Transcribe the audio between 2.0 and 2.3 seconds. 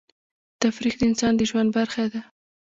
ده.